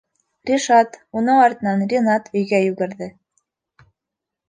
Ришат, 0.49 0.97
уның 1.21 1.43
артынан 1.43 1.85
Ринат 1.93 2.35
өйгә 2.37 2.65
йүгерҙе. 2.67 3.15